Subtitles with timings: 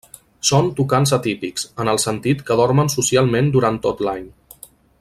[0.49, 4.27] Són tucans atípics, en el sentit que dormen socialment durant tot l'any.